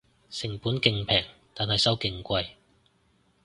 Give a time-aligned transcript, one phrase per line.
[0.31, 1.23] 成本勁平
[1.53, 2.47] 但係收勁貴